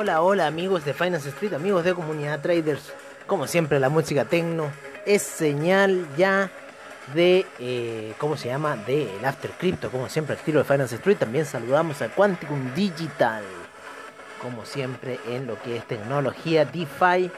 Hola, 0.00 0.22
hola, 0.22 0.46
amigos 0.46 0.84
de 0.84 0.94
Finance 0.94 1.28
Street, 1.30 1.54
amigos 1.54 1.82
de 1.82 1.92
Comunidad 1.92 2.40
Traders. 2.40 2.92
Como 3.26 3.48
siempre 3.48 3.80
la 3.80 3.88
música 3.88 4.24
tecno 4.24 4.70
es 5.04 5.22
señal 5.22 6.06
ya 6.16 6.52
de, 7.14 7.44
eh, 7.58 8.14
¿cómo 8.18 8.36
se 8.36 8.46
llama? 8.46 8.76
De 8.76 9.12
el 9.16 9.24
After 9.24 9.50
Crypto, 9.58 9.90
como 9.90 10.08
siempre 10.08 10.34
el 10.34 10.38
estilo 10.38 10.60
de 10.60 10.66
Finance 10.66 10.94
Street. 10.94 11.16
También 11.18 11.46
saludamos 11.46 12.00
a 12.00 12.10
Quanticum 12.10 12.72
Digital, 12.76 13.42
como 14.40 14.64
siempre 14.64 15.18
en 15.26 15.48
lo 15.48 15.60
que 15.60 15.78
es 15.78 15.84
tecnología 15.88 16.64
DeFi, 16.64 17.28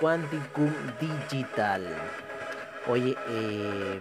Quanticum 0.00 0.72
Digital. 0.98 1.86
Oye, 2.88 3.14
eh, 3.28 4.00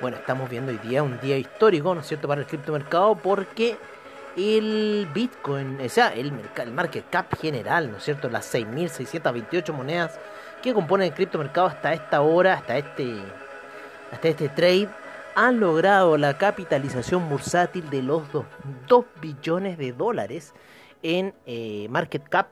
bueno, 0.00 0.16
estamos 0.16 0.48
viendo 0.48 0.72
hoy 0.72 0.78
día 0.78 1.02
un 1.02 1.20
día 1.20 1.36
histórico, 1.36 1.94
¿no 1.94 2.00
es 2.00 2.06
cierto?, 2.06 2.26
para 2.26 2.40
el 2.40 2.46
criptomercado 2.46 3.16
porque 3.16 3.76
el 4.36 5.08
Bitcoin, 5.12 5.80
o 5.80 5.88
sea, 5.88 6.08
el, 6.14 6.32
market 6.72 7.04
cap 7.10 7.34
general, 7.40 7.90
¿no 7.90 7.98
es 7.98 8.04
cierto? 8.04 8.28
Las 8.28 8.52
6.628 8.54 9.72
monedas 9.72 10.18
que 10.62 10.74
componen 10.74 11.08
el 11.08 11.14
criptomercado 11.14 11.66
hasta 11.66 11.92
esta 11.92 12.20
hora, 12.20 12.54
hasta 12.54 12.78
este, 12.78 13.16
hasta 14.12 14.28
este 14.28 14.48
trade, 14.48 14.88
han 15.34 15.60
logrado 15.60 16.16
la 16.16 16.36
capitalización 16.36 17.28
bursátil 17.28 17.88
de 17.90 18.02
los 18.02 18.22
2, 18.32 19.04
billones 19.20 19.78
de 19.78 19.92
dólares 19.92 20.54
en 21.02 21.34
eh, 21.46 21.86
market 21.88 22.28
cap 22.28 22.48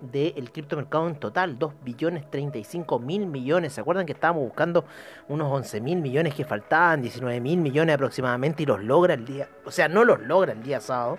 del 0.00 0.50
criptomercado 0.50 1.08
en 1.08 1.16
total, 1.16 1.58
2 1.58 1.72
billones 1.84 2.30
35 2.30 2.98
mil 2.98 3.26
millones. 3.26 3.74
¿Se 3.74 3.80
acuerdan 3.80 4.06
que 4.06 4.12
estábamos 4.12 4.44
buscando 4.44 4.84
unos 5.28 5.50
11 5.52 5.80
mil 5.80 6.00
millones 6.00 6.34
que 6.34 6.44
faltaban, 6.44 7.02
19 7.02 7.40
mil 7.40 7.58
millones 7.58 7.94
aproximadamente 7.94 8.62
y 8.62 8.66
los 8.66 8.82
logra 8.82 9.14
el 9.14 9.24
día, 9.24 9.48
o 9.64 9.70
sea, 9.70 9.88
no 9.88 10.04
los 10.04 10.20
logra 10.20 10.52
el 10.52 10.62
día 10.62 10.80
sábado? 10.80 11.18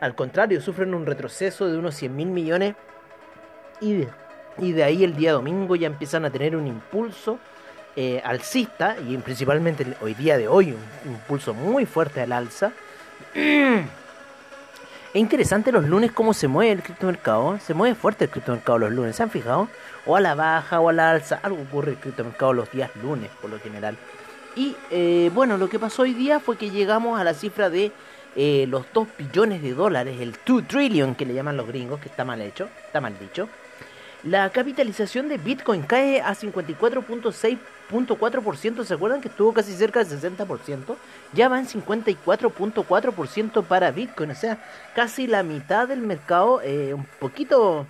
Al 0.00 0.14
contrario, 0.14 0.60
sufren 0.60 0.94
un 0.94 1.06
retroceso 1.06 1.68
de 1.68 1.78
unos 1.78 1.94
100 1.94 2.16
mil 2.16 2.28
millones 2.28 2.74
y 3.80 3.94
de, 3.94 4.08
y 4.58 4.72
de 4.72 4.84
ahí 4.84 5.04
el 5.04 5.16
día 5.16 5.32
domingo 5.32 5.76
ya 5.76 5.86
empiezan 5.86 6.24
a 6.24 6.30
tener 6.30 6.56
un 6.56 6.66
impulso 6.66 7.38
eh, 7.96 8.20
alcista 8.24 8.96
y 9.08 9.16
principalmente 9.18 9.86
hoy 10.00 10.14
día 10.14 10.36
de 10.36 10.48
hoy 10.48 10.72
un, 10.72 11.10
un 11.10 11.14
impulso 11.14 11.54
muy 11.54 11.86
fuerte 11.86 12.20
al 12.20 12.32
alza. 12.32 12.72
Es 15.14 15.20
interesante 15.20 15.70
los 15.70 15.84
lunes 15.88 16.10
cómo 16.10 16.34
se 16.34 16.48
mueve 16.48 16.72
el 16.72 16.82
criptomercado. 16.82 17.56
Se 17.60 17.72
mueve 17.72 17.94
fuerte 17.94 18.24
el 18.24 18.30
criptomercado 18.32 18.80
los 18.80 18.90
lunes. 18.90 19.14
¿Se 19.14 19.22
han 19.22 19.30
fijado? 19.30 19.68
O 20.06 20.16
a 20.16 20.20
la 20.20 20.34
baja 20.34 20.80
o 20.80 20.88
a 20.88 20.92
la 20.92 21.12
alza. 21.12 21.38
Algo 21.44 21.62
ocurre 21.62 21.92
en 21.92 21.94
el 21.98 22.00
criptomercado 22.00 22.52
los 22.52 22.68
días 22.72 22.90
lunes 23.00 23.30
por 23.40 23.48
lo 23.48 23.60
general. 23.60 23.96
Y 24.56 24.74
eh, 24.90 25.30
bueno, 25.32 25.56
lo 25.56 25.68
que 25.68 25.78
pasó 25.78 26.02
hoy 26.02 26.14
día 26.14 26.40
fue 26.40 26.56
que 26.56 26.70
llegamos 26.70 27.20
a 27.20 27.22
la 27.22 27.32
cifra 27.32 27.70
de 27.70 27.92
eh, 28.34 28.66
los 28.68 28.86
2 28.92 29.06
billones 29.16 29.62
de 29.62 29.74
dólares. 29.74 30.20
El 30.20 30.34
2 30.44 30.66
trillion 30.66 31.14
que 31.14 31.26
le 31.26 31.34
llaman 31.34 31.56
los 31.56 31.68
gringos, 31.68 32.00
que 32.00 32.08
está 32.08 32.24
mal 32.24 32.40
hecho. 32.40 32.68
Está 32.84 33.00
mal 33.00 33.16
dicho. 33.16 33.48
La 34.24 34.50
capitalización 34.50 35.28
de 35.28 35.38
Bitcoin 35.38 35.82
cae 35.82 36.22
a 36.22 36.34
54.6.4%. 37.90 38.84
¿Se 38.84 38.94
acuerdan 38.94 39.20
que 39.20 39.28
estuvo 39.28 39.52
casi 39.52 39.72
cerca 39.72 40.02
del 40.02 40.20
60%? 40.20 40.96
Ya 41.32 41.48
va 41.48 41.58
en 41.58 41.66
54.4% 41.66 43.64
para 43.64 43.90
Bitcoin. 43.90 44.30
O 44.30 44.34
sea, 44.34 44.58
casi 44.94 45.26
la 45.26 45.42
mitad 45.42 45.88
del 45.88 46.00
mercado, 46.00 46.60
eh, 46.62 46.94
un 46.94 47.06
poquito 47.18 47.86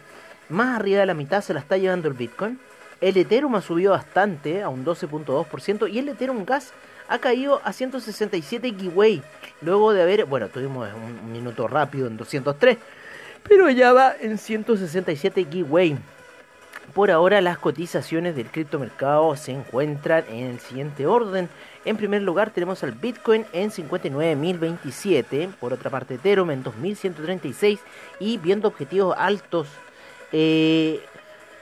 más 0.49 0.79
arriba 0.79 1.01
de 1.01 1.07
la 1.07 1.15
mitad 1.15 1.43
se 1.43 1.55
la 1.55 1.61
está 1.61 1.77
llevando 1.77 2.09
el 2.09 2.15
Bitcoin. 2.15 2.59
El 3.01 3.17
Ethereum 3.17 3.55
ha 3.57 3.61
subido 3.61 3.93
bastante, 3.93 4.63
a 4.63 4.69
un 4.69 4.85
12.2%. 4.85 5.91
Y 5.93 5.99
el 5.99 6.09
Ethereum 6.09 6.45
Gas 6.45 6.73
ha 7.09 7.19
caído 7.19 7.61
a 7.65 7.73
167 7.73 8.75
giveaway. 8.79 9.23
Luego 9.61 9.93
de 9.93 10.03
haber, 10.03 10.25
bueno, 10.25 10.49
tuvimos 10.49 10.89
un 10.95 11.33
minuto 11.33 11.69
rápido 11.69 12.07
en 12.07 12.17
203. 12.17 12.79
Pero 13.47 13.69
ya 13.69 13.93
va 13.93 14.15
en 14.19 14.39
167 14.39 15.47
giveaway. 15.51 15.99
Por 16.93 17.11
ahora 17.11 17.41
las 17.41 17.59
cotizaciones 17.59 18.37
del 18.37 18.51
criptomercado 18.51 19.35
se 19.37 19.53
encuentran 19.53 20.25
en 20.29 20.47
el 20.47 20.61
siguiente 20.61 21.07
orden. 21.07 21.49
En 21.85 21.97
primer 21.97 22.23
lugar 22.23 22.51
tenemos 22.51 22.83
al 22.85 22.93
Bitcoin 22.93 23.47
en 23.53 23.71
59.027, 23.71 25.55
por 25.55 25.73
otra 25.73 25.91
parte 25.91 26.15
Ethereum 26.15 26.51
en 26.51 26.63
2.136 26.63 27.79
y 28.21 28.39
viendo 28.39 28.69
objetivos 28.69 29.15
altos. 29.19 29.69
Eh, 30.33 31.01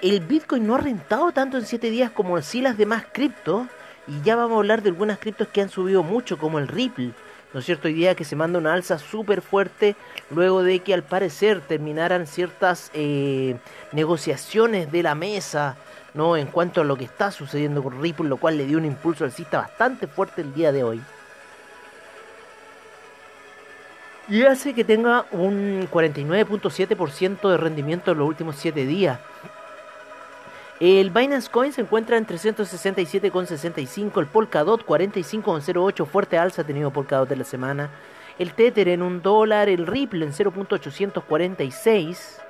el 0.00 0.20
Bitcoin 0.20 0.66
no 0.66 0.74
ha 0.74 0.78
rentado 0.78 1.30
tanto 1.30 1.56
en 1.56 1.64
7 1.64 1.88
días 1.88 2.10
como 2.10 2.40
si 2.42 2.60
las 2.60 2.76
demás 2.76 3.04
criptos 3.12 3.68
y 4.08 4.20
ya 4.22 4.34
vamos 4.34 4.56
a 4.56 4.58
hablar 4.58 4.82
de 4.82 4.88
algunas 4.88 5.18
criptos 5.18 5.48
que 5.48 5.60
han 5.60 5.68
subido 5.68 6.02
mucho 6.02 6.36
como 6.36 6.58
el 6.58 6.66
Ripple. 6.66 7.12
¿No 7.52 7.60
es 7.60 7.66
cierto? 7.66 7.88
Hoy 7.88 8.14
que 8.14 8.24
se 8.24 8.36
manda 8.36 8.58
una 8.58 8.72
alza 8.72 8.98
súper 8.98 9.42
fuerte 9.42 9.96
luego 10.30 10.62
de 10.62 10.80
que 10.80 10.94
al 10.94 11.02
parecer 11.02 11.60
terminaran 11.60 12.26
ciertas 12.26 12.90
eh, 12.94 13.56
negociaciones 13.92 14.90
de 14.90 15.02
la 15.02 15.14
mesa, 15.14 15.76
¿no? 16.14 16.36
En 16.36 16.46
cuanto 16.46 16.80
a 16.80 16.84
lo 16.84 16.96
que 16.96 17.04
está 17.04 17.30
sucediendo 17.30 17.82
con 17.82 18.00
Ripple, 18.00 18.28
lo 18.28 18.36
cual 18.36 18.56
le 18.56 18.66
dio 18.66 18.78
un 18.78 18.84
impulso 18.84 19.24
alcista 19.24 19.58
bastante 19.58 20.06
fuerte 20.06 20.42
el 20.42 20.54
día 20.54 20.72
de 20.72 20.84
hoy. 20.84 21.02
Y 24.28 24.42
hace 24.44 24.72
que 24.72 24.84
tenga 24.84 25.26
un 25.32 25.88
49.7% 25.90 27.50
de 27.50 27.56
rendimiento 27.56 28.12
en 28.12 28.18
los 28.18 28.28
últimos 28.28 28.56
7 28.56 28.86
días. 28.86 29.18
El 30.84 31.10
Binance 31.10 31.48
Coin 31.48 31.72
se 31.72 31.82
encuentra 31.82 32.16
en 32.16 32.26
367,65, 32.26 34.18
el 34.18 34.26
Polkadot 34.26 34.84
45,08, 34.84 36.06
fuerte 36.06 36.38
alza 36.38 36.62
ha 36.62 36.66
tenido 36.66 36.92
Polkadot 36.92 37.28
de 37.28 37.36
la 37.36 37.44
semana. 37.44 37.92
El 38.36 38.52
Tether 38.54 38.88
en 38.88 39.00
un 39.00 39.22
dólar, 39.22 39.68
el 39.68 39.86
Ripple 39.86 40.24
en 40.24 40.32
0.846, 40.32 42.40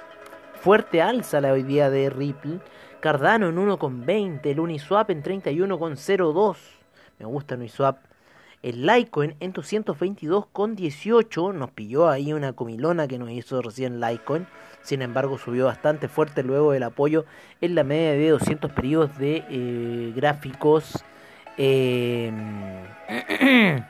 fuerte 0.62 1.02
alza 1.02 1.42
la 1.42 1.52
hoy 1.52 1.62
día 1.62 1.90
de 1.90 2.08
Ripple. 2.08 2.60
Cardano 3.00 3.50
en 3.50 3.56
1,20, 3.56 4.46
el 4.46 4.60
Uniswap 4.60 5.10
en 5.10 5.22
31,02, 5.22 6.56
me 7.18 7.26
gusta 7.26 7.56
Uniswap. 7.56 7.98
El 8.62 8.86
Litecoin 8.86 9.34
en 9.40 9.52
222,18, 9.52 11.52
nos 11.52 11.72
pilló 11.72 12.08
ahí 12.08 12.32
una 12.32 12.52
comilona 12.52 13.08
que 13.08 13.18
nos 13.18 13.30
hizo 13.30 13.60
recién 13.60 14.00
Litecoin. 14.00 14.46
Sin 14.82 15.02
embargo, 15.02 15.36
subió 15.36 15.66
bastante 15.66 16.06
fuerte 16.06 16.44
luego 16.44 16.70
del 16.70 16.84
apoyo 16.84 17.24
en 17.60 17.74
la 17.74 17.82
media 17.82 18.12
de 18.12 18.28
200 18.30 18.70
periodos 18.70 19.18
de 19.18 19.44
eh, 19.50 20.12
gráficos. 20.14 21.04
Eh, 21.58 22.30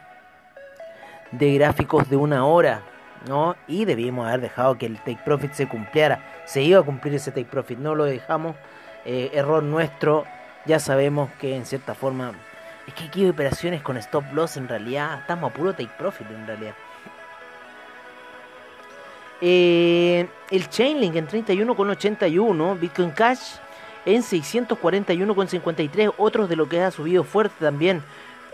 de 1.33 1.55
gráficos 1.55 2.09
de 2.09 2.17
una 2.17 2.47
hora, 2.47 2.81
¿no? 3.29 3.57
Y 3.69 3.85
debíamos 3.85 4.27
haber 4.27 4.41
dejado 4.41 4.79
que 4.79 4.87
el 4.87 4.97
take 4.99 5.21
profit 5.23 5.53
se 5.53 5.69
cumpliera. 5.69 6.25
Se 6.47 6.63
iba 6.63 6.81
a 6.81 6.83
cumplir 6.83 7.13
ese 7.15 7.31
take 7.31 7.45
profit, 7.45 7.79
no 7.79 7.95
lo 7.95 8.05
dejamos. 8.05 8.57
Eh, 9.05 9.33
error 9.35 9.63
nuestro. 9.63 10.25
Ya 10.65 10.79
sabemos 10.79 11.29
que 11.41 11.57
en 11.57 11.67
cierta 11.67 11.95
forma 11.95 12.33
es 12.93 13.01
que 13.01 13.09
aquí 13.09 13.29
operaciones 13.29 13.83
con 13.83 13.97
stop 13.97 14.25
loss 14.33 14.57
en 14.57 14.69
realidad. 14.69 15.21
Estamos 15.21 15.51
a 15.51 15.55
puro 15.55 15.73
take 15.73 15.91
profit 15.99 16.29
en 16.31 16.47
realidad. 16.47 16.75
Eh, 19.41 20.29
el 20.51 20.69
Chainlink 20.69 21.17
en 21.17 21.27
31,81, 21.27 22.79
Bitcoin 22.79 23.11
Cash 23.11 23.57
en 24.05 24.23
641,53, 24.23 26.15
otros 26.17 26.49
de 26.49 26.57
lo 26.57 26.69
que 26.69 26.83
ha 26.83 26.91
subido 26.91 27.25
fuerte 27.25 27.57
también 27.59 28.03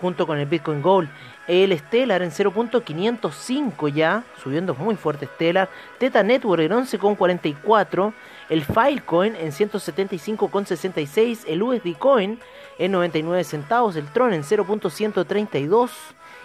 junto 0.00 0.26
con 0.26 0.38
el 0.38 0.46
Bitcoin 0.46 0.80
Gold. 0.80 1.08
El 1.46 1.76
Stellar 1.78 2.22
en 2.22 2.30
0.505 2.30 3.92
ya, 3.92 4.22
subiendo 4.42 4.74
muy 4.74 4.96
fuerte 4.96 5.26
Stellar. 5.26 5.68
Teta 5.98 6.22
Network 6.22 6.62
en 6.62 6.72
11,44. 6.72 8.12
El 8.50 8.64
Filecoin 8.64 9.34
en 9.34 9.50
175,66. 9.50 11.44
El 11.46 11.62
USD 11.62 11.96
Coin 11.98 12.38
en 12.78 12.92
99 12.92 13.44
centavos. 13.44 13.96
El 13.96 14.06
Tron 14.06 14.32
en 14.32 14.42
0.132. 14.42 15.90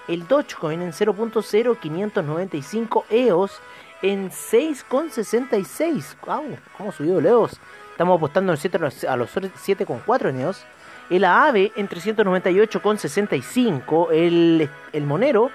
El 0.08 0.28
Dogecoin 0.28 0.82
en 0.82 0.92
0.0595. 0.92 3.06
EOS 3.10 3.62
en 4.02 4.32
6,66. 4.32 6.16
Wow, 6.26 6.58
¿Cómo 6.78 6.92
subió 6.92 7.22
Leos? 7.22 7.62
Estamos 7.92 8.18
apostando 8.18 8.52
a 8.52 8.56
los 8.56 8.66
7,4 8.66 10.34
Neos. 10.34 10.66
El 11.10 11.26
AAVE 11.26 11.72
en 11.76 11.88
398,65. 11.88 14.12
El, 14.12 14.68
el 14.94 15.04
Monero 15.06 15.52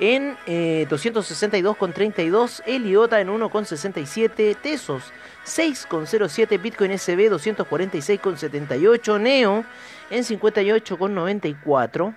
en 0.00 0.36
262,32, 0.46 2.60
eh, 2.60 2.76
Eliota 2.76 3.20
en 3.20 3.28
1,67, 3.28 4.56
Tesos 4.56 5.12
6,07, 5.44 6.60
Bitcoin 6.60 6.98
SB 6.98 7.30
246,78, 7.30 9.20
Neo 9.20 9.64
en 10.10 10.24
58,94. 10.24 12.16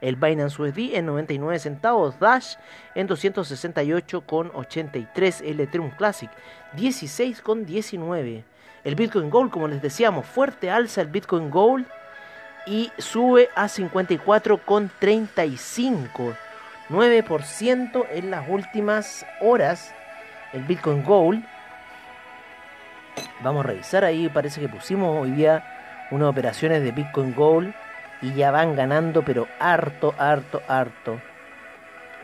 El 0.00 0.16
Binance 0.16 0.62
USD 0.62 0.94
en 0.94 1.06
99 1.06 1.58
centavos, 1.58 2.18
Dash 2.18 2.54
en 2.94 3.06
268,83, 3.06 5.42
el 5.44 5.60
Ethereum 5.60 5.90
Classic 5.90 6.30
16,19. 6.74 8.44
El 8.82 8.94
Bitcoin 8.94 9.28
Gold, 9.28 9.50
como 9.50 9.68
les 9.68 9.82
decíamos, 9.82 10.24
fuerte 10.24 10.70
alza 10.70 11.02
el 11.02 11.08
Bitcoin 11.08 11.50
Gold 11.50 11.84
y 12.66 12.90
sube 12.96 13.50
a 13.54 13.66
54,35. 13.66 16.34
9% 16.90 18.06
en 18.10 18.30
las 18.30 18.48
últimas 18.48 19.24
horas 19.40 19.94
el 20.52 20.64
Bitcoin 20.64 21.04
Gold. 21.04 21.44
Vamos 23.42 23.64
a 23.64 23.68
revisar 23.68 24.04
ahí, 24.04 24.28
parece 24.28 24.60
que 24.60 24.68
pusimos 24.68 25.22
hoy 25.22 25.30
día 25.30 25.64
unas 26.10 26.28
operaciones 26.28 26.82
de 26.82 26.90
Bitcoin 26.90 27.34
Gold 27.34 27.72
y 28.22 28.34
ya 28.34 28.50
van 28.50 28.74
ganando, 28.74 29.22
pero 29.22 29.46
harto, 29.60 30.14
harto, 30.18 30.62
harto. 30.66 31.20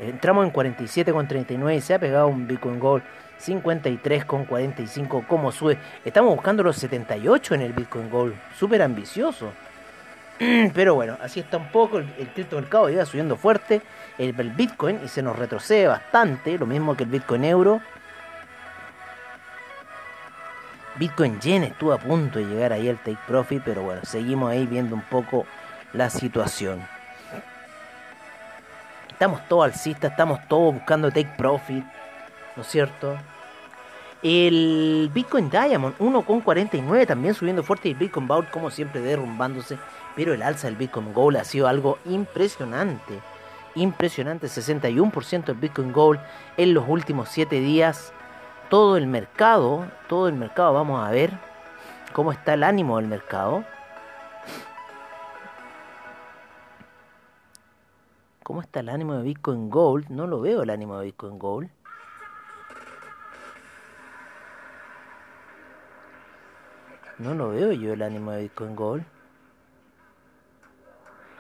Entramos 0.00 0.44
en 0.44 0.52
47,39 0.52 1.76
y 1.76 1.80
se 1.80 1.94
ha 1.94 1.98
pegado 1.98 2.26
un 2.26 2.46
Bitcoin 2.46 2.80
Gold 2.80 3.04
53,45. 3.40 5.26
¿Cómo 5.26 5.52
sube? 5.52 5.78
Estamos 6.04 6.34
buscando 6.34 6.62
los 6.62 6.76
78 6.76 7.54
en 7.54 7.62
el 7.62 7.72
Bitcoin 7.72 8.10
Gold. 8.10 8.34
Súper 8.58 8.82
ambicioso. 8.82 9.52
Pero 10.74 10.94
bueno, 10.94 11.16
así 11.22 11.40
está 11.40 11.56
un 11.56 11.70
poco. 11.70 11.98
El, 11.98 12.12
el 12.18 12.28
criptomercado 12.28 12.88
ya 12.90 13.06
subiendo 13.06 13.36
fuerte. 13.36 13.82
El, 14.18 14.32
Bitcoin 14.32 15.00
y 15.04 15.08
se 15.08 15.22
nos 15.22 15.36
retrocede 15.36 15.86
bastante. 15.86 16.58
Lo 16.58 16.66
mismo 16.66 16.96
que 16.96 17.04
el 17.04 17.10
Bitcoin 17.10 17.44
euro. 17.44 17.80
Bitcoin 20.96 21.38
Yen 21.40 21.64
estuvo 21.64 21.92
a 21.92 21.98
punto 21.98 22.38
de 22.38 22.46
llegar 22.46 22.72
ahí 22.72 22.88
al 22.88 22.98
take 22.98 23.18
profit. 23.26 23.62
Pero 23.64 23.82
bueno, 23.82 24.00
seguimos 24.04 24.50
ahí 24.50 24.66
viendo 24.66 24.94
un 24.94 25.02
poco 25.02 25.46
la 25.92 26.10
situación. 26.10 26.86
Estamos 29.10 29.40
todos 29.48 29.64
alcistas, 29.64 30.10
estamos 30.10 30.46
todos 30.48 30.74
buscando 30.74 31.10
take 31.10 31.32
profit. 31.38 31.84
¿No 32.54 32.62
es 32.62 32.68
cierto? 32.68 33.16
El 34.22 35.10
Bitcoin 35.12 35.48
Diamond 35.48 35.96
1,49 35.98 37.06
también 37.06 37.34
subiendo 37.34 37.62
fuerte 37.62 37.88
y 37.88 37.92
el 37.92 37.98
Bitcoin 37.98 38.26
Vault 38.26 38.50
como 38.50 38.70
siempre 38.70 39.00
derrumbándose. 39.00 39.78
Pero 40.16 40.32
el 40.32 40.42
alza 40.42 40.66
del 40.66 40.76
Bitcoin 40.76 41.12
Gold 41.12 41.36
ha 41.36 41.44
sido 41.44 41.68
algo 41.68 41.98
impresionante. 42.06 43.20
Impresionante, 43.74 44.46
61% 44.46 45.44
del 45.44 45.56
Bitcoin 45.56 45.92
Gold 45.92 46.18
en 46.56 46.72
los 46.72 46.88
últimos 46.88 47.28
7 47.28 47.60
días. 47.60 48.14
Todo 48.70 48.96
el 48.96 49.06
mercado, 49.06 49.86
todo 50.08 50.28
el 50.28 50.34
mercado, 50.34 50.72
vamos 50.72 51.06
a 51.06 51.10
ver 51.10 51.38
cómo 52.14 52.32
está 52.32 52.54
el 52.54 52.62
ánimo 52.62 52.96
del 52.96 53.06
mercado. 53.06 53.64
¿Cómo 58.42 58.62
está 58.62 58.80
el 58.80 58.88
ánimo 58.88 59.14
de 59.14 59.22
Bitcoin 59.22 59.68
Gold? 59.68 60.08
No 60.08 60.26
lo 60.26 60.40
veo 60.40 60.62
el 60.62 60.70
ánimo 60.70 60.98
de 60.98 61.06
Bitcoin 61.06 61.38
Gold. 61.38 61.68
No 67.18 67.34
lo 67.34 67.50
veo 67.50 67.72
yo 67.72 67.92
el 67.92 68.02
ánimo 68.02 68.30
de 68.30 68.42
Bitcoin 68.42 68.74
Gold. 68.74 69.15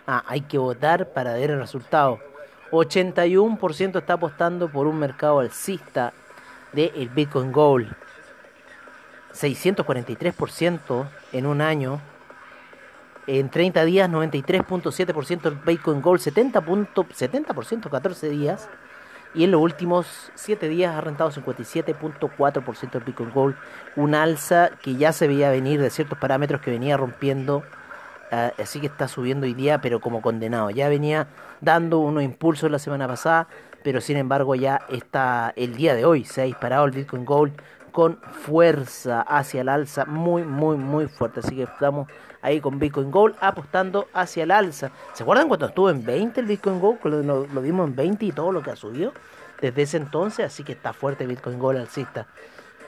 Ah, 0.06 0.22
hay 0.26 0.42
que 0.42 0.56
votar 0.56 1.08
para 1.12 1.34
ver 1.34 1.50
el 1.50 1.58
resultado. 1.58 2.20
81% 2.70 3.98
está 3.98 4.14
apostando 4.14 4.68
por 4.70 4.86
un 4.86 4.98
mercado 4.98 5.40
alcista 5.40 6.12
del 6.72 6.92
el 6.94 7.08
Bitcoin 7.08 7.50
Gold. 7.50 7.92
643% 9.32 11.08
en 11.32 11.46
un 11.46 11.60
año. 11.60 12.00
En 13.26 13.50
30 13.50 13.84
días, 13.84 14.08
93.7% 14.08 15.46
el 15.46 15.56
Bitcoin 15.56 16.00
Gold. 16.00 16.20
70%, 16.20 17.08
70% 17.08 17.90
14 17.90 18.28
días. 18.28 18.68
Y 19.34 19.44
en 19.44 19.50
los 19.50 19.60
últimos 19.60 20.30
7 20.36 20.68
días 20.68 20.94
ha 20.94 21.00
rentado 21.00 21.32
57.4% 21.32 22.94
el 22.94 23.04
Bitcoin 23.04 23.30
Gold. 23.32 23.56
Un 23.96 24.14
alza 24.14 24.70
que 24.80 24.94
ya 24.94 25.12
se 25.12 25.26
veía 25.26 25.50
venir 25.50 25.80
de 25.80 25.90
ciertos 25.90 26.16
parámetros 26.16 26.60
que 26.60 26.70
venía 26.70 26.96
rompiendo 26.96 27.64
así 28.30 28.80
que 28.80 28.86
está 28.86 29.08
subiendo 29.08 29.46
hoy 29.46 29.54
día, 29.54 29.80
pero 29.80 30.00
como 30.00 30.22
condenado. 30.22 30.70
Ya 30.70 30.88
venía 30.88 31.28
dando 31.60 31.98
unos 31.98 32.22
impulsos 32.22 32.70
la 32.70 32.78
semana 32.78 33.06
pasada, 33.06 33.48
pero 33.82 34.00
sin 34.00 34.16
embargo 34.16 34.54
ya 34.54 34.82
está 34.88 35.52
el 35.56 35.76
día 35.76 35.94
de 35.94 36.04
hoy. 36.04 36.24
Se 36.24 36.42
ha 36.42 36.44
disparado 36.44 36.84
el 36.84 36.92
Bitcoin 36.92 37.24
Gold 37.24 37.52
con 37.96 38.18
fuerza 38.20 39.22
hacia 39.22 39.62
el 39.62 39.70
alza, 39.70 40.04
muy, 40.04 40.42
muy, 40.42 40.76
muy 40.76 41.08
fuerte. 41.08 41.40
Así 41.40 41.56
que 41.56 41.62
estamos 41.62 42.08
ahí 42.42 42.60
con 42.60 42.78
Bitcoin 42.78 43.10
Gold 43.10 43.36
apostando 43.40 44.08
hacia 44.12 44.42
el 44.42 44.50
alza. 44.50 44.90
¿Se 45.14 45.22
acuerdan 45.22 45.48
cuando 45.48 45.64
estuvo 45.64 45.88
en 45.88 46.04
20 46.04 46.40
el 46.40 46.46
Bitcoin 46.46 46.78
Gold? 46.78 46.98
Lo, 47.24 47.46
vimos 47.62 47.88
en 47.88 47.96
20 47.96 48.26
y 48.26 48.32
todo 48.32 48.52
lo 48.52 48.62
que 48.62 48.70
ha 48.70 48.76
subido 48.76 49.12
desde 49.62 49.80
ese 49.80 49.96
entonces. 49.96 50.44
Así 50.44 50.62
que 50.62 50.72
está 50.72 50.92
fuerte 50.92 51.26
Bitcoin 51.26 51.58
Gold 51.58 51.78
alcista. 51.78 52.26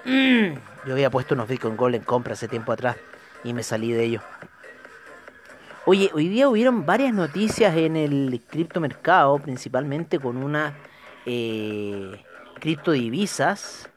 Yo 0.04 0.92
había 0.92 1.08
puesto 1.10 1.34
unos 1.34 1.48
Bitcoin 1.48 1.76
Gold 1.76 1.94
en 1.94 2.02
compra 2.02 2.34
hace 2.34 2.46
tiempo 2.46 2.72
atrás 2.72 2.96
y 3.44 3.54
me 3.54 3.62
salí 3.62 3.92
de 3.92 4.04
ellos. 4.04 4.22
Oye, 5.90 6.10
hoy 6.12 6.28
día 6.28 6.50
hubieron 6.50 6.84
varias 6.84 7.14
noticias 7.14 7.74
en 7.74 7.96
el 7.96 8.42
criptomercado, 8.46 9.38
principalmente 9.38 10.18
con 10.18 10.36
unas 10.36 10.74
eh, 11.24 12.22
criptodivisas. 12.60 13.88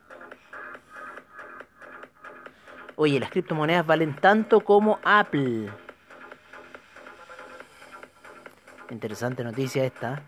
Oye, 2.96 3.20
las 3.20 3.28
criptomonedas 3.28 3.86
valen 3.86 4.16
tanto 4.16 4.60
como 4.60 5.00
Apple. 5.04 5.68
Interesante 8.88 9.44
noticia 9.44 9.84
esta. 9.84 10.22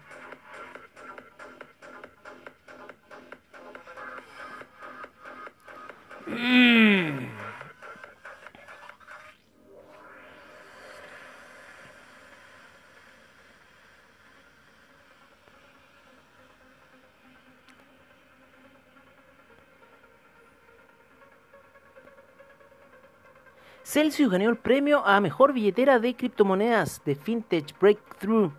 Celsius 24.14 24.30
ganó 24.30 24.48
el 24.48 24.56
premio 24.56 25.04
a 25.04 25.20
mejor 25.20 25.52
billetera 25.52 25.98
de 25.98 26.14
criptomonedas 26.14 27.02
de 27.04 27.16
Fintech 27.16 27.76
Breakthrough. 27.80 28.52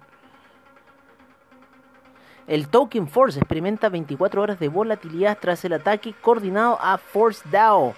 El 2.46 2.68
Token 2.68 3.08
Force 3.08 3.40
experimenta 3.40 3.88
24 3.88 4.42
horas 4.42 4.60
de 4.60 4.68
volatilidad 4.68 5.38
tras 5.40 5.64
el 5.64 5.72
ataque 5.72 6.14
coordinado 6.22 6.78
a 6.82 6.98
Force 6.98 7.42
DAO, 7.50 7.96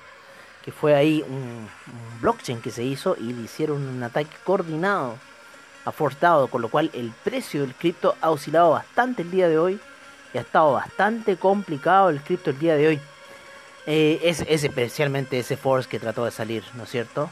que 0.63 0.71
fue 0.71 0.93
ahí 0.93 1.25
un, 1.27 1.67
blockchain 2.21 2.61
que 2.61 2.69
se 2.69 2.83
hizo 2.83 3.15
y 3.19 3.33
le 3.33 3.41
hicieron 3.41 3.81
un 3.87 4.03
ataque 4.03 4.37
coordinado 4.43 5.15
a 5.83 5.91
Force 5.91 6.19
DAO, 6.21 6.49
con 6.49 6.61
lo 6.61 6.69
cual 6.69 6.91
el 6.93 7.11
precio 7.23 7.61
del 7.61 7.73
cripto 7.73 8.15
ha 8.21 8.29
oscilado 8.29 8.69
bastante 8.69 9.23
el 9.23 9.31
día 9.31 9.47
de 9.47 9.57
hoy 9.57 9.79
y 10.31 10.37
ha 10.37 10.41
estado 10.41 10.73
bastante 10.73 11.37
complicado 11.37 12.09
el 12.09 12.21
cripto 12.21 12.51
el 12.51 12.59
día 12.59 12.75
de 12.75 12.87
hoy. 12.87 12.99
Eh, 13.87 14.19
es, 14.21 14.45
especialmente 14.47 15.39
ese 15.39 15.57
Force 15.57 15.89
que 15.89 15.97
trató 15.97 16.23
de 16.23 16.29
salir, 16.29 16.63
¿no 16.75 16.83
es 16.83 16.89
cierto? 16.89 17.31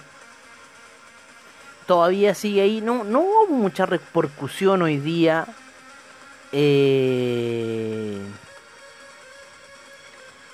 Todavía 1.86 2.34
sigue 2.34 2.62
ahí. 2.62 2.82
No, 2.82 3.04
no 3.04 3.22
hubo 3.22 3.48
mucha 3.48 3.86
repercusión 3.86 4.82
hoy 4.82 4.98
día. 4.98 5.46
Eh, 6.52 8.20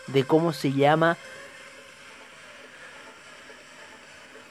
de 0.07 0.23
cómo 0.23 0.53
se 0.53 0.71
llama. 0.71 1.17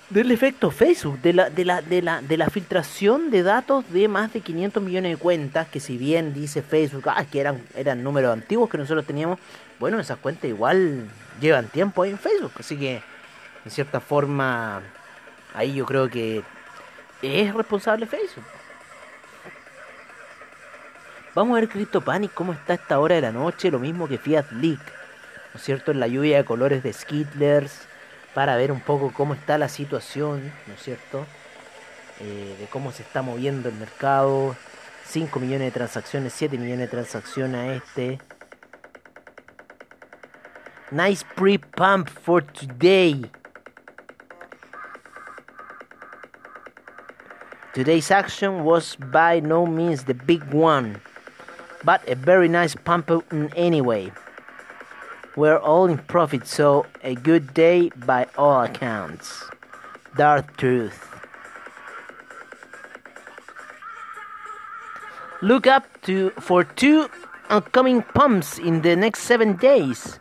Del 0.08 0.32
efecto 0.32 0.72
Facebook, 0.72 1.20
de 1.20 1.32
la, 1.32 1.50
de, 1.50 1.64
la, 1.64 1.82
de, 1.82 2.02
la, 2.02 2.20
de 2.20 2.36
la 2.36 2.50
filtración 2.50 3.30
de 3.30 3.44
datos 3.44 3.84
de 3.92 4.08
más 4.08 4.32
de 4.32 4.40
500 4.40 4.82
millones 4.82 5.12
de 5.12 5.16
cuentas, 5.16 5.68
que 5.68 5.78
si 5.78 5.98
bien 5.98 6.34
dice 6.34 6.62
Facebook, 6.62 7.04
ah, 7.06 7.24
que 7.24 7.38
eran, 7.38 7.62
eran 7.76 8.02
números 8.02 8.32
antiguos 8.32 8.68
que 8.68 8.76
nosotros 8.76 9.06
teníamos, 9.06 9.38
bueno, 9.78 10.00
esas 10.00 10.18
cuentas 10.18 10.46
igual 10.46 11.08
llevan 11.40 11.68
tiempo 11.68 12.02
ahí 12.02 12.10
en 12.10 12.18
Facebook, 12.18 12.50
así 12.58 12.76
que 12.76 13.02
en 13.64 13.70
cierta 13.70 14.00
forma 14.00 14.82
ahí 15.54 15.74
yo 15.74 15.86
creo 15.86 16.10
que 16.10 16.42
es 17.22 17.54
responsable 17.54 18.06
Facebook. 18.06 18.44
Vamos 21.34 21.56
a 21.56 21.60
ver 21.60 21.68
CryptoPanic 21.68 22.34
cómo 22.34 22.52
está 22.52 22.74
esta 22.74 22.98
hora 22.98 23.14
de 23.14 23.20
la 23.20 23.32
noche, 23.32 23.70
lo 23.70 23.78
mismo 23.78 24.08
que 24.08 24.18
Fiat 24.18 24.50
Leak, 24.52 24.80
¿no 24.80 25.58
es 25.58 25.62
cierto? 25.62 25.92
En 25.92 26.00
la 26.00 26.08
lluvia 26.08 26.38
de 26.38 26.44
colores 26.44 26.82
de 26.82 26.92
Skittlers, 26.92 27.82
para 28.34 28.56
ver 28.56 28.72
un 28.72 28.80
poco 28.80 29.12
cómo 29.12 29.34
está 29.34 29.56
la 29.58 29.68
situación, 29.68 30.52
¿no 30.66 30.74
es 30.74 30.82
cierto? 30.82 31.26
Eh, 32.20 32.56
de 32.58 32.66
cómo 32.66 32.92
se 32.92 33.02
está 33.02 33.22
moviendo 33.22 33.68
el 33.68 33.74
mercado. 33.76 34.56
5 35.06 35.40
millones 35.40 35.66
de 35.66 35.70
transacciones, 35.72 36.32
7 36.34 36.56
millones 36.56 36.80
de 36.80 36.88
transacciones 36.88 37.56
a 37.56 37.74
este. 37.74 38.20
Nice 40.92 41.24
pre-pump 41.34 42.08
for 42.08 42.44
today. 42.44 43.28
Today's 47.80 48.10
action 48.10 48.64
was 48.64 48.94
by 48.96 49.40
no 49.40 49.64
means 49.64 50.04
the 50.04 50.12
big 50.12 50.44
one, 50.52 51.00
but 51.82 52.06
a 52.06 52.14
very 52.14 52.46
nice 52.46 52.74
pump 52.74 53.10
anyway. 53.56 54.12
We're 55.34 55.56
all 55.56 55.86
in 55.86 55.96
profit, 55.96 56.46
so 56.46 56.84
a 57.02 57.14
good 57.14 57.54
day 57.54 57.88
by 57.96 58.26
all 58.36 58.64
accounts. 58.64 59.48
Dark 60.14 60.58
truth. 60.58 61.08
Look 65.40 65.66
up 65.66 65.86
to 66.02 66.32
for 66.38 66.64
two 66.64 67.08
upcoming 67.48 68.02
pumps 68.02 68.58
in 68.58 68.82
the 68.82 68.94
next 68.94 69.20
seven 69.20 69.56
days. 69.56 70.20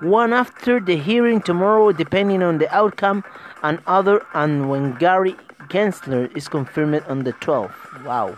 One 0.00 0.32
after 0.32 0.80
the 0.80 0.96
hearing 0.96 1.40
tomorrow, 1.40 1.92
depending 1.92 2.42
on 2.42 2.58
the 2.58 2.68
outcome, 2.74 3.22
and 3.62 3.78
other 3.86 4.26
and 4.34 4.68
when 4.68 4.94
Gary 4.96 5.36
Gensler 5.68 6.30
is 6.36 6.48
confirmed 6.48 7.02
on 7.08 7.24
the 7.24 7.32
12th. 7.32 8.04
Wow. 8.04 8.36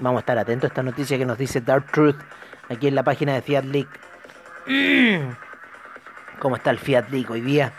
Vamos 0.00 0.18
a 0.18 0.20
estar 0.20 0.38
atentos 0.38 0.64
a 0.64 0.68
esta 0.68 0.82
noticia 0.82 1.18
que 1.18 1.26
nos 1.26 1.38
dice 1.38 1.60
Dark 1.60 1.90
Truth 1.92 2.16
aquí 2.68 2.86
en 2.86 2.94
la 2.94 3.02
página 3.02 3.34
de 3.34 3.42
Fiat 3.42 3.64
League. 3.64 3.88
¿Cómo 6.38 6.56
está 6.56 6.70
el 6.70 6.78
Fiat 6.78 7.10
League 7.10 7.26
hoy 7.28 7.40
día? 7.40 7.72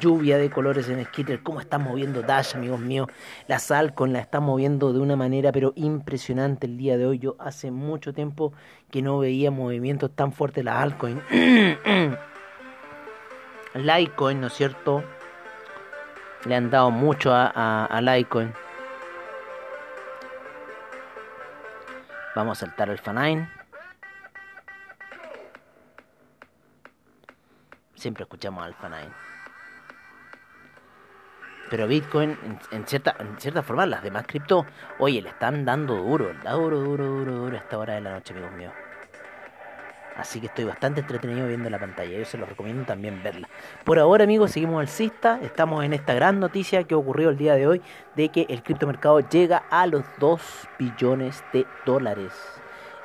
Lluvia 0.00 0.38
de 0.38 0.50
colores 0.50 0.88
en 0.88 1.04
Skitter. 1.04 1.42
¿Cómo 1.42 1.60
está 1.60 1.78
moviendo 1.78 2.22
Dash, 2.22 2.56
amigos 2.56 2.80
míos? 2.80 3.08
La 3.46 3.60
Salcon 3.60 4.12
la 4.12 4.18
está 4.18 4.40
moviendo 4.40 4.92
de 4.92 4.98
una 4.98 5.14
manera 5.14 5.52
pero 5.52 5.72
impresionante 5.76 6.66
el 6.66 6.76
día 6.76 6.96
de 6.96 7.06
hoy. 7.06 7.18
Yo 7.20 7.36
hace 7.38 7.70
mucho 7.70 8.12
tiempo 8.12 8.52
que 8.90 9.02
no 9.02 9.18
veía 9.18 9.52
movimientos 9.52 10.10
tan 10.14 10.32
fuertes 10.32 10.64
la 10.64 10.82
altcoin. 10.82 11.22
Litecoin, 13.74 14.40
¿no 14.40 14.48
es 14.48 14.54
cierto? 14.54 15.04
Le 16.46 16.54
han 16.54 16.70
dado 16.70 16.90
mucho 16.90 17.32
a, 17.32 17.50
a, 17.54 17.86
a 17.86 18.00
Litecoin. 18.00 18.52
Vamos 22.34 22.58
a 22.58 22.66
saltar 22.66 22.90
el 22.90 22.98
Fanine. 22.98 23.48
Siempre 27.94 28.24
escuchamos 28.24 28.64
Alpha 28.64 28.88
9. 28.88 29.08
Pero 31.70 31.86
Bitcoin, 31.88 32.38
en, 32.70 32.86
cierta, 32.86 33.16
en 33.18 33.40
cierta 33.40 33.62
forma, 33.62 33.86
las 33.86 34.02
demás 34.02 34.26
cripto, 34.26 34.66
oye, 34.98 35.22
le 35.22 35.30
están 35.30 35.64
dando 35.64 35.96
duro, 35.96 36.32
duro, 36.34 36.78
duro, 36.80 37.04
duro, 37.06 37.34
duro 37.34 37.56
a 37.56 37.58
esta 37.58 37.78
hora 37.78 37.94
de 37.94 38.02
la 38.02 38.12
noche, 38.12 38.34
amigos 38.34 38.52
míos. 38.52 38.72
Así 40.16 40.40
que 40.40 40.46
estoy 40.46 40.64
bastante 40.64 41.00
entretenido 41.00 41.46
viendo 41.48 41.68
la 41.70 41.78
pantalla. 41.78 42.16
Yo 42.16 42.24
se 42.24 42.38
los 42.38 42.48
recomiendo 42.48 42.84
también 42.84 43.22
verla. 43.22 43.48
Por 43.84 43.98
ahora, 43.98 44.24
amigos, 44.24 44.52
seguimos 44.52 44.80
alcista. 44.80 45.40
Estamos 45.42 45.84
en 45.84 45.92
esta 45.92 46.14
gran 46.14 46.38
noticia 46.38 46.84
que 46.84 46.94
ocurrió 46.94 47.30
el 47.30 47.36
día 47.36 47.54
de 47.54 47.66
hoy 47.66 47.82
de 48.14 48.28
que 48.28 48.46
el 48.48 48.62
criptomercado 48.62 49.20
llega 49.20 49.64
a 49.70 49.86
los 49.86 50.04
2 50.18 50.40
billones 50.78 51.42
de 51.52 51.66
dólares. 51.84 52.32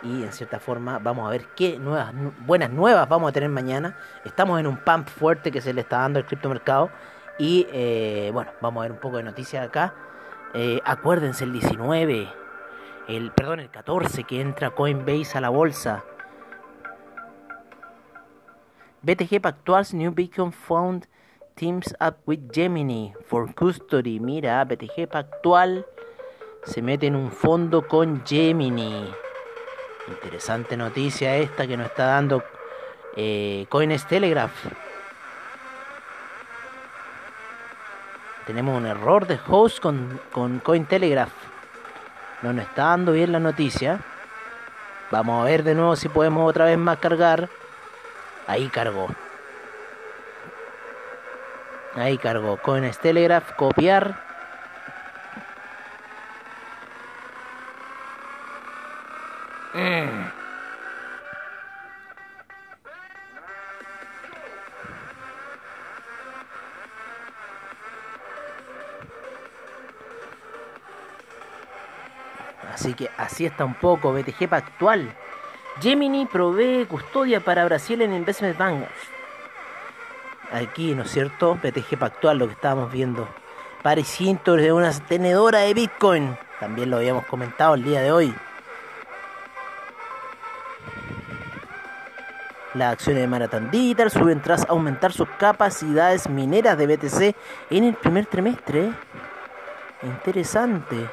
Y 0.03 0.23
en 0.23 0.31
cierta 0.31 0.59
forma 0.59 0.99
vamos 0.99 1.27
a 1.27 1.31
ver 1.31 1.45
qué 1.55 1.77
nuevas, 1.77 2.13
buenas 2.45 2.69
nuevas 2.69 3.09
vamos 3.09 3.29
a 3.29 3.33
tener 3.33 3.49
mañana. 3.49 3.97
Estamos 4.23 4.59
en 4.59 4.67
un 4.67 4.77
pump 4.77 5.07
fuerte 5.07 5.51
que 5.51 5.61
se 5.61 5.73
le 5.73 5.81
está 5.81 5.99
dando 5.99 6.19
al 6.19 6.25
criptomercado. 6.25 6.91
Y 7.39 7.67
eh, 7.71 8.29
bueno, 8.33 8.51
vamos 8.61 8.81
a 8.81 8.83
ver 8.83 8.91
un 8.91 8.99
poco 8.99 9.17
de 9.17 9.23
noticias 9.23 9.65
acá. 9.65 9.93
Eh, 10.53 10.79
acuérdense 10.83 11.43
el 11.43 11.53
19, 11.53 12.27
el, 13.07 13.31
perdón, 13.31 13.59
el 13.59 13.69
14 13.69 14.23
que 14.23 14.41
entra 14.41 14.71
Coinbase 14.71 15.37
a 15.37 15.41
la 15.41 15.49
bolsa. 15.49 16.03
BTG 19.01 19.39
Pactual's 19.39 19.93
new 19.93 20.11
Bitcoin 20.11 20.51
Fund 20.51 21.07
teams 21.55 21.93
up 22.01 22.19
with 22.25 22.51
Gemini 22.51 23.13
for 23.27 23.53
custody. 23.53 24.19
Mira, 24.19 24.65
BTG 24.65 25.07
Pactual 25.07 25.85
se 26.65 26.81
mete 26.81 27.07
en 27.07 27.15
un 27.15 27.31
fondo 27.31 27.87
con 27.87 28.23
Gemini. 28.25 29.09
Interesante 30.09 30.75
noticia 30.75 31.37
esta 31.37 31.65
que 31.65 31.77
nos 31.77 31.87
está 31.87 32.07
dando 32.07 32.43
eh, 33.15 33.65
Coins 33.69 34.05
Telegraph. 34.05 34.65
Tenemos 38.45 38.75
un 38.75 38.85
error 38.85 39.27
de 39.27 39.39
host 39.47 39.79
con, 39.79 40.19
con 40.31 40.59
Cointelegraph. 40.59 41.31
No 42.41 42.51
nos 42.51 42.65
está 42.65 42.85
dando 42.85 43.11
bien 43.11 43.31
la 43.31 43.39
noticia. 43.39 44.01
Vamos 45.11 45.39
a 45.39 45.45
ver 45.45 45.63
de 45.63 45.75
nuevo 45.75 45.95
si 45.95 46.09
podemos 46.09 46.49
otra 46.49 46.65
vez 46.65 46.77
más 46.77 46.97
cargar. 46.97 47.47
Ahí 48.49 48.67
cargó. 48.67 49.07
Ahí 51.93 52.17
cargó. 52.17 52.57
Coins 52.57 52.97
Telegraph, 52.97 53.51
copiar. 53.51 54.15
Mm. 59.75 60.31
Así 72.73 72.95
que 72.95 73.11
así 73.15 73.45
está 73.45 73.63
un 73.63 73.75
poco 73.75 74.11
BTG 74.11 74.51
actual. 74.51 75.15
Gemini 75.81 76.25
provee 76.25 76.85
custodia 76.85 77.39
para 77.39 77.63
Brasil 77.65 78.01
en 78.01 78.13
Investment 78.13 78.57
Bank. 78.57 78.85
Aquí, 80.51 80.93
¿no 80.93 81.03
es 81.03 81.11
cierto? 81.11 81.55
BTG 81.55 81.97
Pactual, 81.97 82.37
lo 82.37 82.47
que 82.47 82.53
estábamos 82.53 82.91
viendo. 82.91 83.27
Pareciento 83.81 84.55
de 84.55 84.73
una 84.73 84.91
tenedora 84.91 85.59
de 85.59 85.73
Bitcoin. 85.73 86.37
También 86.59 86.89
lo 86.89 86.97
habíamos 86.97 87.25
comentado 87.25 87.75
el 87.75 87.83
día 87.83 88.01
de 88.01 88.11
hoy. 88.11 88.35
Las 92.73 92.93
acciones 92.93 93.21
de 93.21 93.27
Marathon 93.27 93.71
Digital 93.71 94.11
suben 94.11 94.41
tras 94.41 94.67
aumentar 94.69 95.13
sus 95.13 95.29
capacidades 95.37 96.29
mineras 96.29 96.77
de 96.77 96.87
BTC 96.87 97.35
en 97.69 97.83
el 97.85 97.93
primer 97.95 98.25
trimestre. 98.25 98.91
Interesante. 100.03 101.09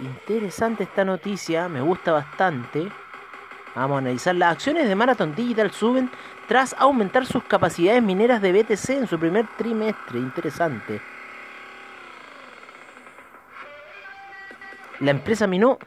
Interesante 0.00 0.84
esta 0.84 1.04
noticia, 1.04 1.68
me 1.68 1.80
gusta 1.80 2.12
bastante. 2.12 2.90
Vamos 3.74 3.96
a 3.96 3.98
analizar. 3.98 4.34
Las 4.34 4.52
acciones 4.52 4.88
de 4.88 4.94
Marathon 4.94 5.34
Digital 5.34 5.70
suben 5.70 6.10
tras 6.48 6.74
aumentar 6.78 7.26
sus 7.26 7.44
capacidades 7.44 8.02
mineras 8.02 8.42
de 8.42 8.52
BTC 8.52 8.90
en 8.90 9.06
su 9.06 9.18
primer 9.18 9.46
trimestre. 9.56 10.18
Interesante. 10.18 11.00
La 15.00 15.10
empresa 15.10 15.46
minó 15.46 15.78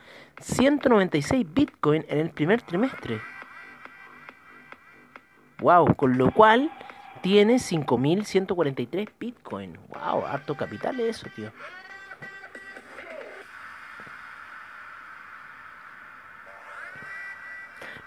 196 0.42 1.46
Bitcoin 1.54 2.06
en 2.08 2.20
el 2.20 2.30
primer 2.30 2.62
trimestre. 2.62 3.22
Wow, 5.60 5.96
con 5.96 6.18
lo 6.18 6.32
cual 6.32 6.72
tiene 7.22 7.56
5.143 7.56 9.10
Bitcoin. 9.20 9.78
Wow, 9.90 10.26
harto 10.26 10.56
capital 10.56 11.00
eso, 11.00 11.28
tío. 11.36 11.52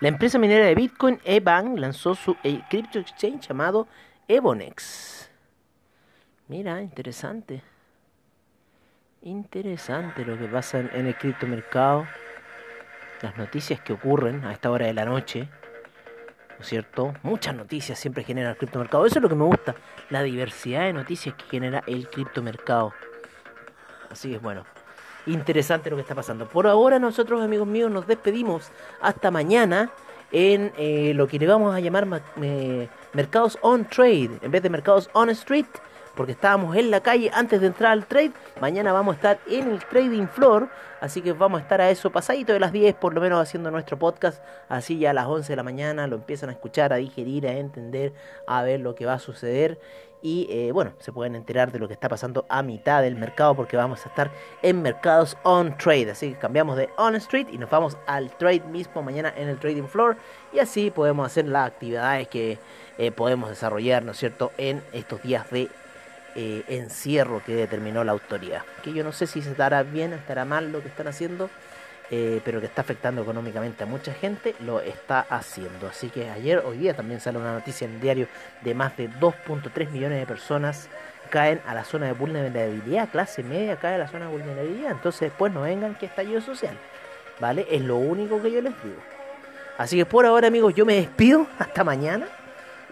La 0.01 0.09
empresa 0.09 0.39
minera 0.39 0.65
de 0.65 0.75
Bitcoin, 0.75 1.21
Ebank, 1.25 1.79
lanzó 1.79 2.15
su 2.15 2.35
eh, 2.43 2.63
crypto 2.71 2.99
exchange 2.99 3.49
llamado 3.49 3.87
Ebonex. 4.29 5.31
Mira, 6.49 6.81
interesante. 6.81 7.63
Interesante 9.21 10.25
lo 10.25 10.39
que 10.39 10.47
pasa 10.47 10.81
en 10.81 11.07
el 11.07 11.15
criptomercado. 11.17 12.07
Las 13.21 13.37
noticias 13.37 13.83
que 13.83 13.93
ocurren 13.93 14.43
a 14.47 14.53
esta 14.53 14.71
hora 14.71 14.87
de 14.87 14.95
la 14.95 15.05
noche. 15.05 15.51
¿No 16.53 16.61
es 16.61 16.67
cierto? 16.67 17.13
Muchas 17.23 17.55
noticias 17.55 17.99
siempre 17.99 18.25
genera 18.25 18.53
el 18.53 18.57
criptomercado. 18.57 19.05
Eso 19.05 19.19
es 19.19 19.23
lo 19.23 19.29
que 19.29 19.35
me 19.35 19.45
gusta. 19.45 19.75
La 20.09 20.23
diversidad 20.23 20.85
de 20.85 20.95
noticias 20.95 21.35
que 21.35 21.45
genera 21.45 21.85
el 21.87 22.09
criptomercado. 22.09 22.95
Así 24.09 24.31
que 24.31 24.39
bueno 24.39 24.65
interesante 25.27 25.91
lo 25.91 25.97
que 25.97 26.03
está 26.03 26.15
pasando. 26.15 26.47
Por 26.47 26.67
ahora 26.67 26.99
nosotros, 26.99 27.43
amigos 27.43 27.67
míos, 27.67 27.91
nos 27.91 28.07
despedimos 28.07 28.71
hasta 29.01 29.31
mañana 29.31 29.91
en 30.33 30.73
eh, 30.77 31.13
lo 31.15 31.27
que 31.27 31.39
le 31.39 31.47
vamos 31.47 31.75
a 31.75 31.81
llamar 31.81 32.07
mercados 33.13 33.59
on 33.63 33.85
trade, 33.85 34.31
en 34.43 34.51
vez 34.51 34.63
de 34.63 34.71
mercados 34.71 35.11
on 35.13 35.31
street, 35.31 35.67
porque 36.15 36.33
estábamos 36.33 36.77
en 36.77 36.91
la 36.91 37.01
calle 37.01 37.31
antes 37.33 37.61
de 37.61 37.69
entrar 37.69 37.93
al 37.93 38.07
trade. 38.07 38.33
Mañana 38.61 38.93
vamos 38.93 39.15
a 39.15 39.17
estar 39.17 39.39
en 39.49 39.71
el 39.71 39.85
trading 39.85 40.27
floor, 40.27 40.69
así 41.01 41.23
que 41.23 41.33
vamos 41.33 41.61
a 41.61 41.63
estar 41.63 41.81
a 41.81 41.91
eso 41.91 42.11
pasadito 42.11 42.53
de 42.53 42.61
las 42.61 42.73
10 42.73 42.95
por 42.97 43.15
lo 43.15 43.21
menos 43.21 43.41
haciendo 43.41 43.71
nuestro 43.71 43.99
podcast. 43.99 44.43
Así 44.69 44.99
ya 44.99 45.11
a 45.11 45.15
las 45.15 45.27
11 45.27 45.53
de 45.53 45.57
la 45.57 45.63
mañana 45.63 46.07
lo 46.07 46.17
empiezan 46.17 46.51
a 46.51 46.53
escuchar, 46.53 46.93
a 46.93 46.97
digerir, 46.97 47.47
a 47.47 47.53
entender, 47.53 48.13
a 48.47 48.63
ver 48.63 48.81
lo 48.81 48.95
que 48.95 49.07
va 49.07 49.15
a 49.15 49.19
suceder 49.19 49.79
y 50.23 50.47
eh, 50.51 50.73
bueno, 50.73 50.93
se 50.99 51.13
pueden 51.13 51.35
enterar 51.35 51.73
de 51.73 51.79
lo 51.79 51.89
que 51.89 51.95
está 51.95 52.09
pasando 52.09 52.45
a 52.49 52.63
mitad 52.63 53.03
del 53.03 53.17
mercado 53.17 53.55
porque 53.55 53.77
vamos 53.77 54.05
a 54.05 54.09
estar 54.09 54.31
en 54.63 54.83
mercados 54.83 55.37
on 55.43 55.77
trade. 55.79 56.11
Así 56.11 56.33
que 56.33 56.39
cambiamos 56.39 56.77
de 56.77 56.91
on 56.97 57.15
street 57.17 57.49
y 57.51 57.59
nos 57.59 57.71
vamos 57.71 57.97
al 58.07 58.31
trade 58.37 58.61
mismo 58.61 59.03
mañana 59.03 59.33
en 59.37 59.49
el 59.49 59.59
trading 59.59 59.85
floor 59.85 60.17
y 60.53 60.59
así 60.59 60.91
podemos 60.91 61.27
hacer 61.27 61.47
las 61.47 61.67
actividades 61.67 62.29
que 62.29 62.59
eh, 62.99 63.11
podemos 63.11 63.49
desarrollar, 63.49 64.03
¿no 64.03 64.13
es 64.13 64.19
cierto?, 64.19 64.53
en 64.59 64.83
estos 64.93 65.23
días 65.23 65.51
de 65.51 65.69
eh, 66.35 66.63
encierro 66.69 67.43
que 67.45 67.55
determinó 67.55 68.05
la 68.05 68.13
autoridad. 68.13 68.63
Que 68.83 68.93
yo 68.93 69.03
no 69.03 69.13
sé 69.13 69.27
si 69.27 69.41
estará 69.41 69.83
bien 69.83 70.13
estará 70.13 70.45
mal 70.45 70.71
lo 70.71 70.83
que 70.83 70.89
están 70.89 71.09
haciendo. 71.09 71.51
Pero 72.11 72.61
que 72.61 72.67
está 72.67 72.83
afectando 72.83 73.23
económicamente 73.23 73.85
a 73.85 73.87
mucha 73.87 74.13
gente, 74.13 74.57
lo 74.61 74.81
está 74.81 75.21
haciendo. 75.21 75.87
Así 75.87 76.09
que 76.09 76.29
ayer, 76.29 76.59
hoy 76.67 76.79
día 76.79 76.95
también 76.95 77.21
sale 77.21 77.39
una 77.39 77.53
noticia 77.53 77.85
en 77.85 78.01
diario 78.01 78.27
de 78.63 78.75
más 78.75 78.97
de 78.97 79.09
2.3 79.09 79.91
millones 79.91 80.19
de 80.19 80.27
personas 80.27 80.89
caen 81.31 81.61
a 81.67 81.75
la 81.75 81.85
zona 81.85 82.07
de 82.07 82.13
vulnerabilidad, 82.13 83.09
clase 83.09 83.43
media 83.43 83.77
cae 83.77 83.95
a 83.95 83.99
la 83.99 84.09
zona 84.09 84.27
de 84.27 84.33
vulnerabilidad, 84.33 84.91
entonces 84.91 85.21
después 85.21 85.53
no 85.53 85.63
vengan 85.63 85.95
que 85.95 86.07
estallido 86.07 86.41
social, 86.41 86.77
¿vale? 87.39 87.67
Es 87.71 87.81
lo 87.83 87.97
único 87.97 88.43
que 88.43 88.51
yo 88.51 88.61
les 88.61 88.75
digo. 88.83 89.01
Así 89.79 89.97
que 89.97 90.05
por 90.05 90.27
ahora 90.27 90.49
amigos 90.49 90.75
yo 90.75 90.85
me 90.85 90.97
despido, 90.97 91.47
hasta 91.59 91.85
mañana 91.85 92.27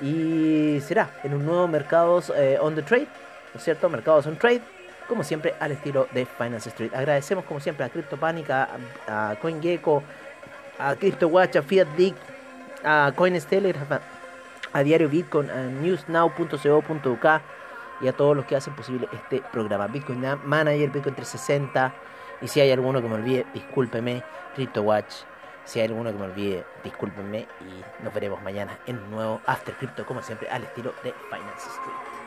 y 0.00 0.80
será 0.86 1.10
en 1.24 1.34
un 1.34 1.44
nuevo 1.44 1.66
Mercados 1.66 2.32
eh, 2.34 2.56
on 2.60 2.74
the 2.74 2.82
Trade, 2.82 3.08
¿no 3.52 3.58
es 3.58 3.64
cierto? 3.64 3.88
Mercados 3.90 4.26
on 4.26 4.36
Trade, 4.36 4.62
como 5.08 5.24
siempre 5.24 5.54
al 5.58 5.72
estilo 5.72 6.06
de 6.12 6.26
Finance 6.26 6.68
Street. 6.68 6.94
Agradecemos 6.94 7.44
como 7.44 7.60
siempre 7.60 7.84
a 7.84 7.88
CryptoPanic, 7.88 8.50
a, 8.50 8.68
a 9.06 9.36
CoinGecko, 9.40 10.02
a 10.78 10.94
CryptoWatch, 10.94 11.56
a 11.56 11.62
FiatDig, 11.62 12.14
a 12.84 13.12
CoinSteller, 13.14 13.76
a, 14.72 14.82
Diario 14.82 15.08
Bitcoin, 15.08 15.50
a 15.50 15.64
newsnow.co.uk 15.64 17.26
y 18.00 18.06
a 18.06 18.12
todos 18.12 18.36
los 18.36 18.44
que 18.44 18.54
hacen 18.54 18.76
posible 18.76 19.08
este 19.12 19.42
programa. 19.50 19.88
Bitcoin 19.88 20.24
Manager, 20.44 20.90
Bitcoin 20.90 21.14
360 21.14 21.92
y 22.40 22.48
si 22.48 22.60
hay 22.60 22.70
alguno 22.70 23.02
que 23.02 23.08
me 23.08 23.14
olvide, 23.14 23.46
discúlpeme, 23.52 24.22
CryptoWatch. 24.54 25.12
Si 25.64 25.80
hay 25.80 25.88
alguno 25.88 26.10
que 26.10 26.18
me 26.18 26.24
olvide, 26.24 26.64
discúlpenme 26.82 27.46
y 27.60 28.02
nos 28.02 28.14
veremos 28.14 28.40
mañana 28.42 28.78
en 28.86 28.98
un 28.98 29.10
nuevo 29.10 29.40
After 29.44 29.74
Crypto, 29.74 30.06
como 30.06 30.22
siempre, 30.22 30.48
al 30.48 30.62
estilo 30.62 30.94
de 31.02 31.12
Finance 31.30 31.68
Street. 31.68 32.17